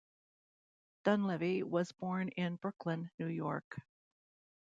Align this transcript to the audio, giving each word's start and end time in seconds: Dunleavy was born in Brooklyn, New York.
Dunleavy 1.03 1.61
was 1.61 1.91
born 1.91 2.29
in 2.29 2.55
Brooklyn, 2.55 3.11
New 3.19 3.27
York. 3.27 3.79